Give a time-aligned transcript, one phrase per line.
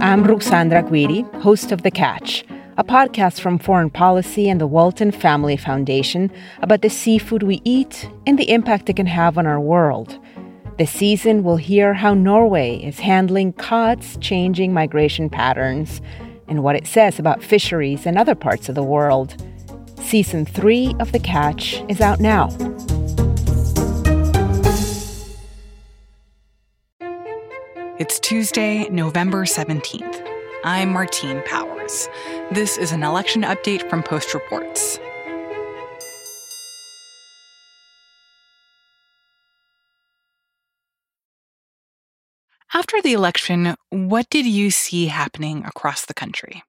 [0.00, 2.44] I'm Ruxandra Guidi, host of The Catch,
[2.76, 6.30] a podcast from Foreign Policy and the Walton Family Foundation
[6.62, 10.16] about the seafood we eat and the impact it can have on our world.
[10.78, 16.00] This season, we'll hear how Norway is handling cod's changing migration patterns
[16.46, 19.44] and what it says about fisheries in other parts of the world.
[20.00, 22.48] Season 3 of The Catch is out now.
[28.00, 30.26] It's Tuesday, November 17th.
[30.64, 32.08] I'm Martine Powers.
[32.50, 34.98] This is an election update from Post Reports.
[42.72, 46.62] After the election, what did you see happening across the country?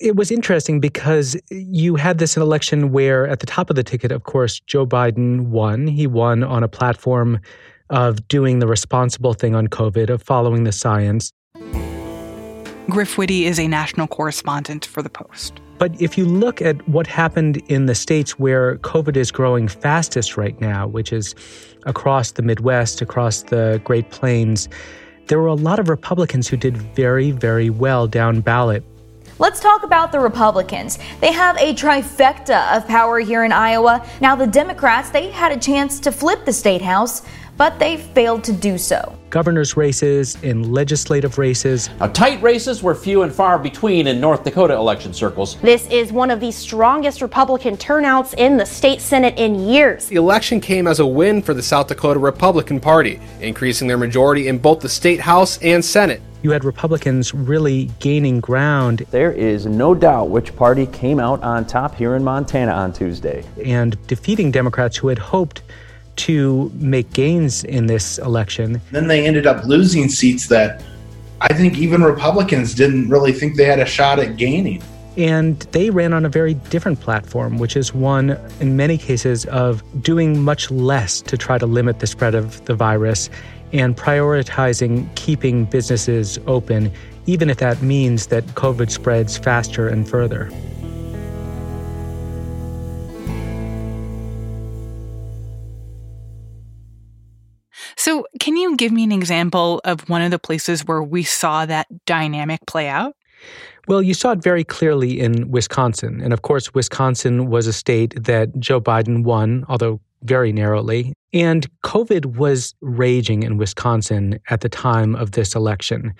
[0.00, 4.10] It was interesting because you had this election where, at the top of the ticket,
[4.10, 5.86] of course, Joe Biden won.
[5.86, 7.40] He won on a platform
[7.90, 11.32] of doing the responsible thing on COVID, of following the science.
[12.90, 15.60] Griff Witte is a national correspondent for The Post.
[15.78, 20.36] But if you look at what happened in the states where COVID is growing fastest
[20.36, 21.34] right now, which is
[21.84, 24.68] across the Midwest, across the Great Plains,
[25.26, 28.82] there were a lot of Republicans who did very, very well down ballot.
[29.38, 30.98] Let's talk about the Republicans.
[31.20, 34.04] They have a trifecta of power here in Iowa.
[34.20, 37.22] Now, the Democrats, they had a chance to flip the state house,
[37.58, 39.18] but they failed to do so.
[39.30, 41.90] Governor's races and legislative races.
[42.00, 45.60] Now, tight races were few and far between in North Dakota election circles.
[45.60, 50.06] This is one of the strongest Republican turnouts in the state Senate in years.
[50.06, 54.48] The election came as a win for the South Dakota Republican Party, increasing their majority
[54.48, 59.04] in both the state House and Senate you had Republicans really gaining ground.
[59.10, 63.44] There is no doubt which party came out on top here in Montana on Tuesday.
[63.64, 65.62] And defeating Democrats who had hoped
[66.18, 68.80] to make gains in this election.
[68.90, 70.82] Then they ended up losing seats that
[71.40, 74.82] I think even Republicans didn't really think they had a shot at gaining.
[75.16, 79.82] And they ran on a very different platform, which is one, in many cases, of
[80.02, 83.30] doing much less to try to limit the spread of the virus
[83.72, 86.92] and prioritizing keeping businesses open,
[87.26, 90.50] even if that means that COVID spreads faster and further.
[98.78, 102.88] Give me an example of one of the places where we saw that dynamic play
[102.88, 103.14] out?
[103.86, 106.20] Well, you saw it very clearly in Wisconsin.
[106.20, 111.14] And of course, Wisconsin was a state that Joe Biden won, although very narrowly.
[111.32, 116.14] And COVID was raging in Wisconsin at the time of this election.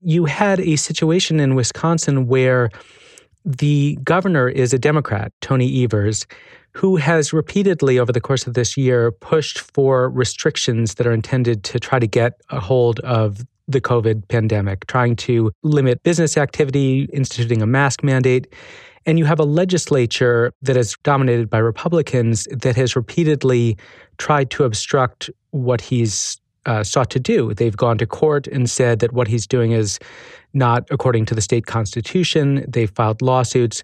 [0.00, 2.70] You had a situation in Wisconsin where
[3.44, 6.26] the governor is a Democrat, Tony Evers,
[6.74, 11.62] who has repeatedly over the course of this year pushed for restrictions that are intended
[11.64, 17.08] to try to get a hold of the COVID pandemic, trying to limit business activity,
[17.12, 18.52] instituting a mask mandate.
[19.06, 23.76] And you have a legislature that is dominated by Republicans that has repeatedly
[24.18, 27.52] tried to obstruct what he's uh, sought to do.
[27.54, 29.98] They've gone to court and said that what he's doing is
[30.54, 32.64] not according to the state constitution.
[32.66, 33.82] They've filed lawsuits.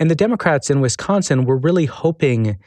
[0.00, 2.58] And the Democrats in Wisconsin were really hoping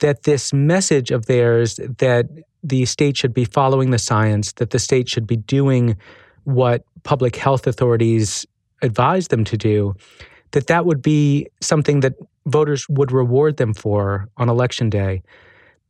[0.00, 2.26] that this message of theirs that
[2.64, 5.96] the state should be following the science, that the state should be doing
[6.44, 8.44] what public health authorities
[8.82, 9.94] advise them to do,
[10.50, 12.14] that that would be something that
[12.46, 15.22] voters would reward them for on election day.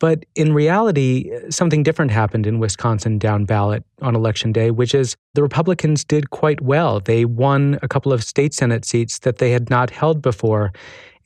[0.01, 5.15] But in reality, something different happened in Wisconsin down ballot on election day, which is
[5.35, 7.01] the Republicans did quite well.
[7.01, 10.73] They won a couple of state Senate seats that they had not held before.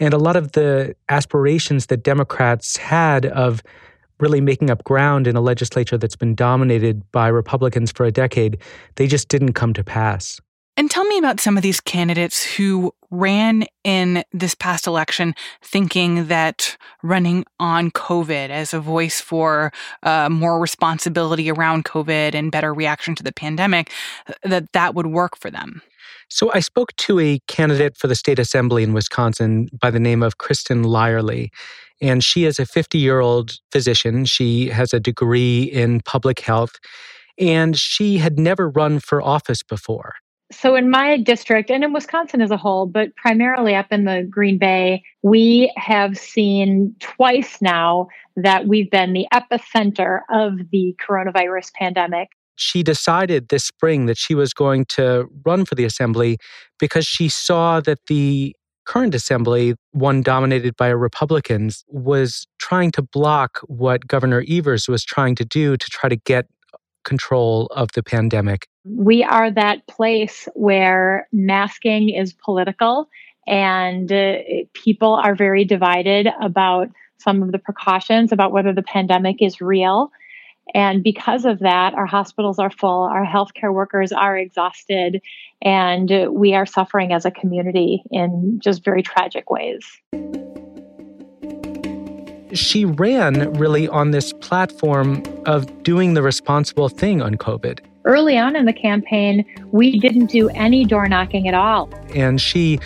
[0.00, 3.62] And a lot of the aspirations that Democrats had of
[4.18, 8.58] really making up ground in a legislature that's been dominated by Republicans for a decade,
[8.96, 10.40] they just didn't come to pass.
[10.76, 16.26] And tell me about some of these candidates who ran in this past election thinking
[16.26, 22.74] that running on COVID as a voice for uh, more responsibility around COVID and better
[22.74, 23.92] reaction to the pandemic,
[24.42, 25.80] that that would work for them.
[26.28, 30.24] So I spoke to a candidate for the state assembly in Wisconsin by the name
[30.24, 31.50] of Kristin Lyerly.
[32.00, 34.24] And she is a 50 year old physician.
[34.24, 36.80] She has a degree in public health,
[37.38, 40.14] and she had never run for office before
[40.54, 44.26] so in my district and in Wisconsin as a whole, but primarily up in the
[44.28, 51.72] Green Bay, we have seen twice now that we've been the epicenter of the coronavirus
[51.74, 52.28] pandemic.
[52.56, 56.38] She decided this spring that she was going to run for the assembly
[56.78, 58.54] because she saw that the
[58.84, 65.34] current assembly, one dominated by Republicans, was trying to block what Governor Evers was trying
[65.36, 66.46] to do to try to get
[67.04, 68.66] control of the pandemic.
[68.84, 73.08] We are that place where masking is political
[73.46, 74.36] and uh,
[74.74, 76.88] people are very divided about
[77.18, 80.10] some of the precautions about whether the pandemic is real.
[80.74, 85.22] And because of that, our hospitals are full, our healthcare workers are exhausted,
[85.62, 89.86] and we are suffering as a community in just very tragic ways.
[92.52, 97.80] She ran really on this platform of doing the responsible thing on COVID.
[98.04, 101.88] Early on in the campaign, we didn't do any door knocking at all.
[102.14, 102.78] And she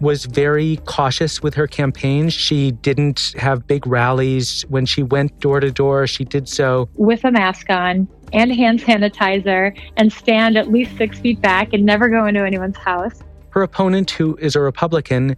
[0.00, 2.28] was very cautious with her campaign.
[2.28, 4.66] She didn't have big rallies.
[4.68, 8.80] When she went door to door, she did so with a mask on and hand
[8.80, 13.22] sanitizer and stand at least six feet back and never go into anyone's house.
[13.50, 15.36] Her opponent, who is a Republican,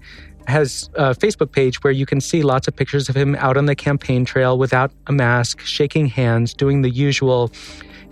[0.48, 3.66] has a Facebook page where you can see lots of pictures of him out on
[3.66, 7.52] the campaign trail without a mask, shaking hands, doing the usual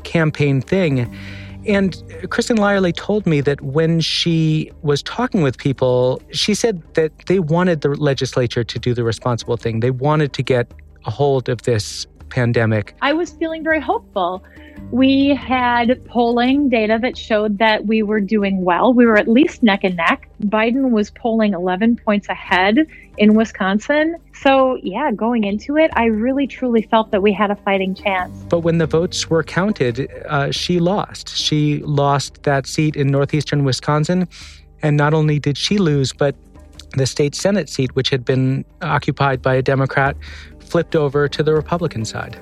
[0.07, 1.15] campaign thing.
[1.67, 1.95] And
[2.33, 7.41] Kristin Lyerly told me that when she was talking with people, she said that they
[7.41, 9.81] wanted the legislature to do the responsible thing.
[9.81, 10.73] They wanted to get
[11.07, 12.95] a hold of this pandemic.
[13.03, 14.43] I was feeling very hopeful.
[14.91, 18.93] We had polling data that showed that we were doing well.
[18.95, 20.29] We were at least neck and neck.
[20.45, 22.87] Biden was polling 11 points ahead
[23.19, 24.17] in Wisconsin.
[24.33, 28.37] So, yeah, going into it, I really truly felt that we had a fighting chance.
[28.49, 31.37] But when the votes were counted, uh, she lost.
[31.37, 34.29] She lost that seat in northeastern Wisconsin.
[34.83, 36.37] And not only did she lose, but
[36.97, 40.17] the state Senate seat, which had been occupied by a Democrat,
[40.67, 42.37] flipped over to the Republican side.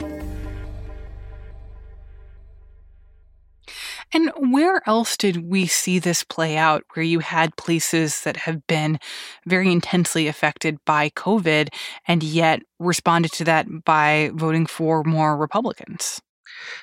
[4.15, 8.65] And where else did we see this play out where you had places that have
[8.69, 9.01] been
[9.45, 11.69] very intensely affected by COVID
[12.07, 16.21] and yet responded to that by voting for more Republicans?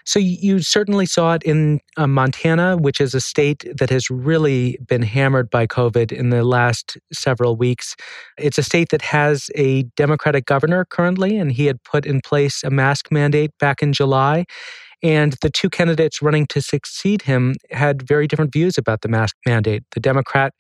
[0.06, 4.78] So you certainly saw it in uh, Montana, which is a state that has really
[4.88, 7.96] been hammered by COVID in the last several weeks.
[8.38, 12.64] It's a state that has a Democratic governor currently, and he had put in place
[12.64, 14.46] a mask mandate back in July.
[15.04, 19.36] And the two candidates running to succeed him had very different views about the mask
[19.48, 19.84] mandate.
[19.92, 20.54] The Democrat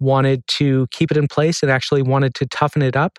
[0.00, 3.18] wanted to keep it in place and actually wanted to toughen it up.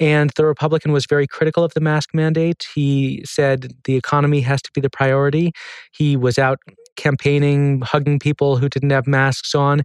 [0.00, 2.66] And the Republican was very critical of the mask mandate.
[2.74, 5.52] He said the economy has to be the priority.
[5.92, 6.58] He was out
[6.96, 9.82] campaigning, hugging people who didn't have masks on,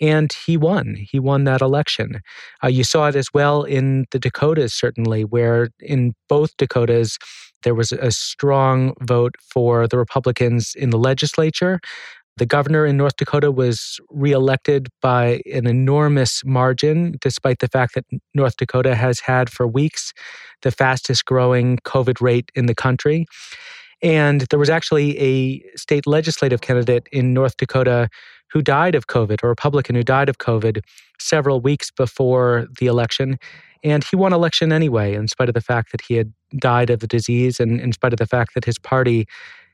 [0.00, 0.96] and he won.
[0.96, 2.20] He won that election.
[2.62, 7.18] Uh, you saw it as well in the Dakotas, certainly, where in both Dakotas,
[7.62, 11.78] there was a strong vote for the Republicans in the legislature.
[12.38, 18.06] The governor in North Dakota was reelected by an enormous margin, despite the fact that
[18.34, 20.12] North Dakota has had for weeks
[20.62, 23.26] the fastest growing COVID rate in the country.
[24.02, 28.08] And there was actually a state legislative candidate in North Dakota
[28.50, 30.80] who died of COVID, a Republican who died of COVID
[31.18, 33.38] several weeks before the election.
[33.84, 37.00] And he won election anyway, in spite of the fact that he had died of
[37.00, 39.26] the disease and in spite of the fact that his party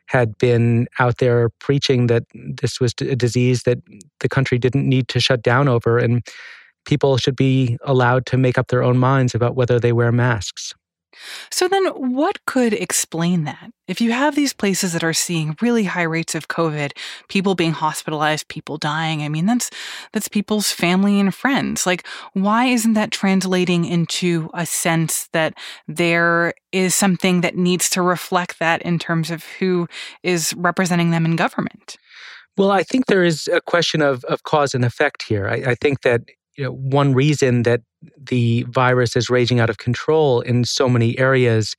[0.08, 3.78] had been out there preaching that this was a disease that
[4.20, 6.26] the country didn't need to shut down over and
[6.86, 10.74] people should be allowed to make up their own minds about whether they wear masks.
[11.50, 13.70] So, then what could explain that?
[13.86, 16.92] If you have these places that are seeing really high rates of COVID,
[17.28, 19.70] people being hospitalized, people dying, I mean, that's,
[20.12, 21.86] that's people's family and friends.
[21.86, 25.54] Like, why isn't that translating into a sense that
[25.86, 29.88] there is something that needs to reflect that in terms of who
[30.22, 31.96] is representing them in government?
[32.58, 35.48] Well, I think there is a question of, of cause and effect here.
[35.48, 36.22] I, I think that
[36.58, 37.80] you know, one reason that
[38.20, 41.76] the virus is raging out of control in so many areas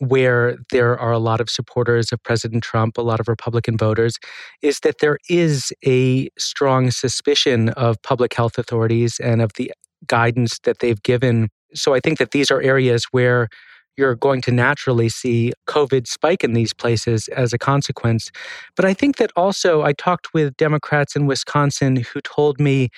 [0.00, 4.18] where there are a lot of supporters of President Trump, a lot of Republican voters,
[4.60, 9.72] is that there is a strong suspicion of public health authorities and of the
[10.06, 11.48] guidance that they've given.
[11.72, 13.48] So I think that these are areas where
[13.96, 18.30] you're going to naturally see COVID spike in these places as a consequence.
[18.74, 22.88] But I think that also I talked with Democrats in Wisconsin who told me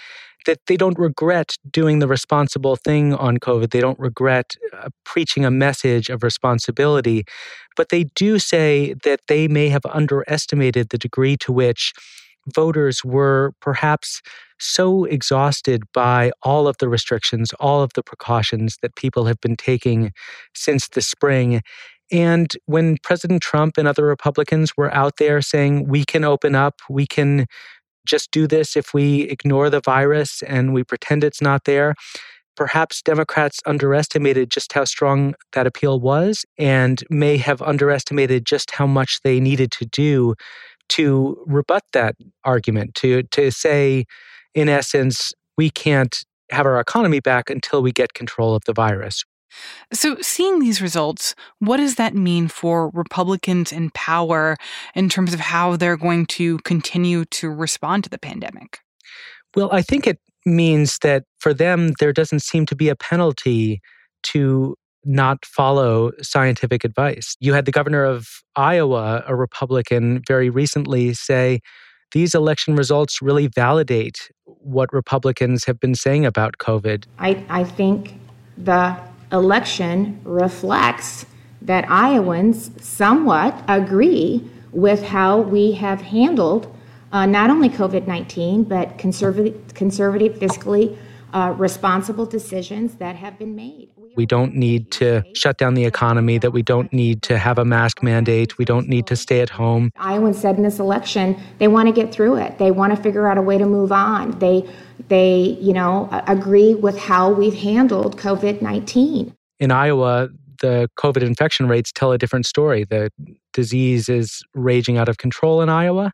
[0.46, 3.70] that they don't regret doing the responsible thing on COVID.
[3.70, 7.24] They don't regret uh, preaching a message of responsibility.
[7.76, 11.92] But they do say that they may have underestimated the degree to which
[12.54, 14.20] voters were perhaps
[14.58, 19.56] so exhausted by all of the restrictions, all of the precautions that people have been
[19.56, 20.12] taking
[20.54, 21.62] since the spring.
[22.12, 26.80] And when President Trump and other Republicans were out there saying, we can open up,
[26.88, 27.46] we can
[28.06, 31.94] just do this if we ignore the virus and we pretend it's not there.
[32.56, 38.86] perhaps Democrats underestimated just how strong that appeal was and may have underestimated just how
[38.86, 40.34] much they needed to do
[40.90, 44.04] to rebut that argument, to, to say,
[44.54, 49.24] in essence, we can't have our economy back until we get control of the virus.
[49.92, 54.56] So, seeing these results, what does that mean for Republicans in power
[54.94, 58.78] in terms of how they're going to continue to respond to the pandemic?
[59.54, 63.80] Well, I think it means that for them, there doesn't seem to be a penalty
[64.24, 67.36] to not follow scientific advice.
[67.40, 71.60] You had the governor of Iowa, a Republican, very recently say
[72.12, 77.06] these election results really validate what Republicans have been saying about COVID.
[77.18, 78.14] I, I think
[78.56, 78.96] the
[79.34, 81.26] election reflects
[81.60, 86.74] that Iowans somewhat agree with how we have handled
[87.12, 90.96] uh, not only COVID 19, but conservative, conservative fiscally
[91.34, 93.90] uh, responsible decisions that have been made.
[94.16, 97.64] We don't need to shut down the economy, that we don't need to have a
[97.64, 99.90] mask mandate, we don't need to stay at home.
[99.96, 102.58] Iowans said in this election they want to get through it.
[102.58, 104.38] They want to figure out a way to move on.
[104.38, 104.68] They,
[105.08, 109.34] they you know, agree with how we've handled COVID 19.
[109.58, 110.28] In Iowa,
[110.60, 112.84] the COVID infection rates tell a different story.
[112.84, 113.10] The
[113.52, 116.12] disease is raging out of control in Iowa,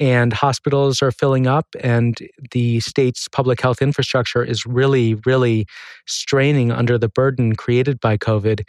[0.00, 2.18] and hospitals are filling up, and
[2.52, 5.66] the state's public health infrastructure is really, really
[6.06, 8.62] straining under the burden created by COVID.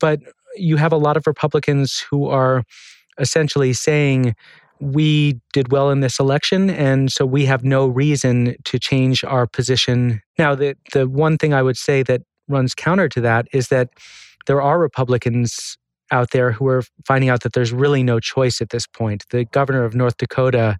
[0.00, 0.20] But
[0.56, 2.62] you have a lot of Republicans who are
[3.18, 4.34] essentially saying,
[4.78, 9.46] we did well in this election, and so we have no reason to change our
[9.46, 10.20] position.
[10.38, 13.88] Now, the, the one thing I would say that runs counter to that is that
[14.46, 15.78] there are Republicans
[16.10, 19.24] out there who are finding out that there's really no choice at this point.
[19.30, 20.76] The governor of North Dakota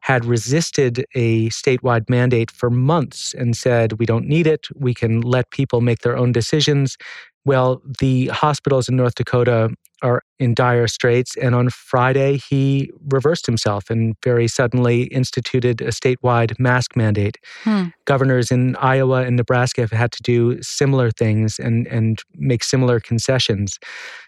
[0.00, 4.66] had resisted a statewide mandate for months and said, we don't need it.
[4.74, 6.98] We can let people make their own decisions.
[7.46, 9.70] Well, the hospitals in North Dakota
[10.04, 11.36] are in dire straits.
[11.36, 17.38] And on Friday, he reversed himself and very suddenly instituted a statewide mask mandate.
[17.62, 17.86] Hmm.
[18.04, 23.00] Governors in Iowa and Nebraska have had to do similar things and, and make similar
[23.00, 23.78] concessions.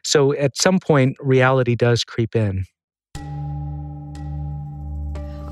[0.02, 2.64] So at some point, reality does creep in.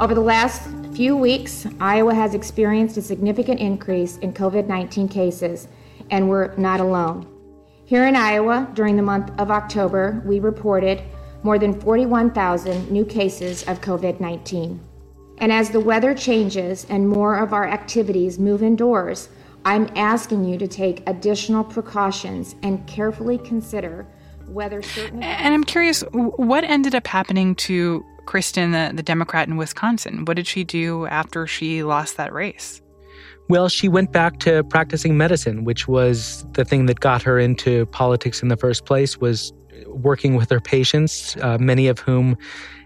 [0.01, 5.69] Over the last few weeks, Iowa has experienced a significant increase in COVID 19 cases,
[6.11, 7.34] and we're not alone.
[7.87, 11.03] Here in Iowa, during the month of October, we reported
[11.43, 14.81] more than 41,000 new cases of COVID 19.
[15.39, 19.29] And as the weather changes and more of our activities move indoors,
[19.67, 24.07] I'm asking you to take additional precautions and carefully consider
[24.47, 25.23] whether certain.
[25.23, 30.25] And I'm curious, what ended up happening to Kristin, the, the Democrat in Wisconsin?
[30.25, 32.81] What did she do after she lost that race?
[33.49, 37.87] Well, she went back to practicing medicine, which was the thing that got her into
[37.87, 39.53] politics in the first place, was
[39.89, 42.37] working with her patients, uh, many of whom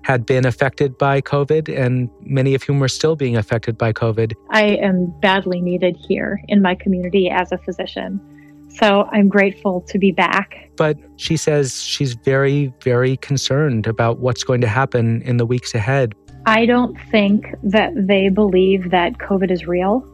[0.03, 4.33] had been affected by COVID and many of whom were still being affected by COVID.
[4.51, 8.21] I am badly needed here in my community as a physician.
[8.69, 10.71] So I'm grateful to be back.
[10.77, 15.75] But she says she's very, very concerned about what's going to happen in the weeks
[15.75, 16.15] ahead.
[16.47, 20.07] I don't think that they believe that COVID is real.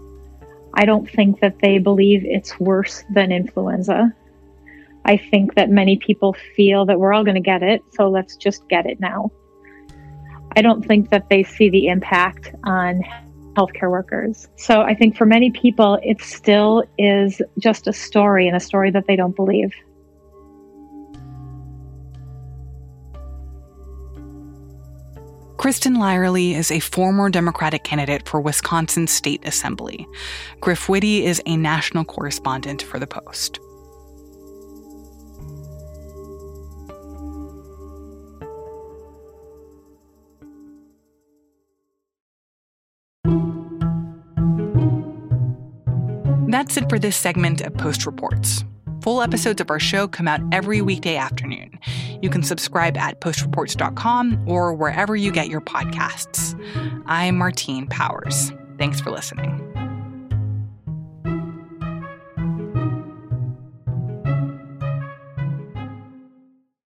[0.75, 4.12] I don't think that they believe it's worse than influenza.
[5.04, 8.37] I think that many people feel that we're all going to get it, so let's
[8.37, 9.31] just get it now.
[10.57, 13.02] I don't think that they see the impact on
[13.57, 14.49] healthcare workers.
[14.57, 18.90] So I think for many people, it still is just a story and a story
[18.90, 19.73] that they don't believe.
[25.64, 30.06] Kristin Lyerly is a former Democratic candidate for Wisconsin State Assembly.
[30.61, 33.59] Griff Witte is a national correspondent for The Post.
[46.50, 48.64] That's it for this segment of Post Reports.
[49.00, 51.63] Full episodes of our show come out every weekday afternoon.
[52.23, 56.59] You can subscribe at postreports.com or wherever you get your podcasts.
[57.07, 58.53] I'm Martine Powers.
[58.79, 59.74] Thanks for listening.